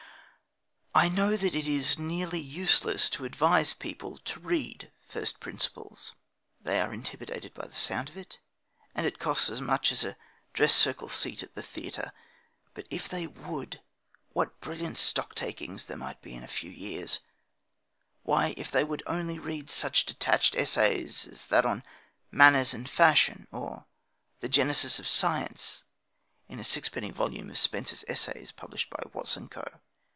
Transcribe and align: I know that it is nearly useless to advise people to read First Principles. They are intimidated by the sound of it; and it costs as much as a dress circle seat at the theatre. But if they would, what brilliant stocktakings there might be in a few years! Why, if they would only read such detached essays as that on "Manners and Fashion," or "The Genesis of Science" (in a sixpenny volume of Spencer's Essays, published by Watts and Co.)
I 0.93 1.07
know 1.07 1.37
that 1.37 1.55
it 1.55 1.65
is 1.69 1.97
nearly 1.97 2.41
useless 2.41 3.09
to 3.11 3.23
advise 3.23 3.73
people 3.73 4.17
to 4.25 4.41
read 4.41 4.91
First 5.07 5.39
Principles. 5.39 6.11
They 6.59 6.81
are 6.81 6.93
intimidated 6.93 7.53
by 7.53 7.67
the 7.67 7.71
sound 7.71 8.09
of 8.09 8.17
it; 8.17 8.39
and 8.93 9.07
it 9.07 9.17
costs 9.17 9.49
as 9.49 9.61
much 9.61 9.93
as 9.93 10.03
a 10.03 10.17
dress 10.51 10.75
circle 10.75 11.07
seat 11.07 11.43
at 11.43 11.55
the 11.55 11.63
theatre. 11.63 12.11
But 12.73 12.87
if 12.89 13.07
they 13.07 13.25
would, 13.25 13.79
what 14.33 14.59
brilliant 14.59 14.97
stocktakings 14.97 15.85
there 15.85 15.95
might 15.95 16.21
be 16.21 16.33
in 16.35 16.43
a 16.43 16.47
few 16.49 16.69
years! 16.69 17.21
Why, 18.23 18.53
if 18.57 18.69
they 18.69 18.83
would 18.83 19.01
only 19.07 19.39
read 19.39 19.69
such 19.69 20.05
detached 20.05 20.55
essays 20.55 21.25
as 21.25 21.45
that 21.45 21.63
on 21.63 21.83
"Manners 22.31 22.73
and 22.73 22.87
Fashion," 22.89 23.47
or 23.53 23.85
"The 24.41 24.49
Genesis 24.49 24.99
of 24.99 25.07
Science" 25.07 25.85
(in 26.49 26.59
a 26.59 26.65
sixpenny 26.65 27.11
volume 27.11 27.49
of 27.49 27.57
Spencer's 27.57 28.03
Essays, 28.09 28.51
published 28.51 28.89
by 28.89 29.01
Watts 29.13 29.37
and 29.37 29.49
Co.) 29.49 29.63